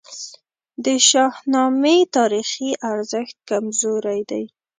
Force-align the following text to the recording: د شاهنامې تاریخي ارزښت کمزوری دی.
د 0.85 0.85
شاهنامې 1.09 1.97
تاریخي 2.17 2.69
ارزښت 2.91 3.35
کمزوری 3.49 4.21
دی. 4.29 4.43